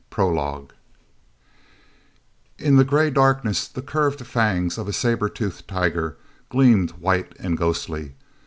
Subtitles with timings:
[0.09, 0.73] PROLOGUE
[2.57, 6.17] n the gray darkness the curved fangs of a saber toothed tiger
[6.49, 8.15] gleamed white and ghostly.